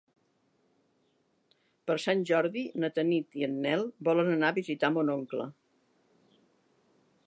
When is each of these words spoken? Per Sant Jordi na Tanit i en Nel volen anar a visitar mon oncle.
Per 1.91 1.97
Sant 2.05 2.25
Jordi 2.31 2.65
na 2.85 2.91
Tanit 2.97 3.39
i 3.43 3.47
en 3.51 3.61
Nel 3.67 3.87
volen 4.11 4.35
anar 4.39 4.51
a 4.53 4.59
visitar 4.61 4.93
mon 4.97 5.17
oncle. 5.19 5.51